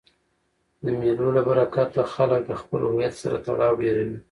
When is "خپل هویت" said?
2.61-3.13